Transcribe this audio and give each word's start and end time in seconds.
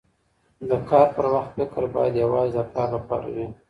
د 0.69 0.71
کار 0.89 1.07
پر 1.15 1.25
وخت 1.33 1.51
فکر 1.57 1.83
باید 1.95 2.13
یواځې 2.23 2.51
د 2.57 2.59
کار 2.75 2.87
لپاره 2.95 3.27
وي. 3.35 3.45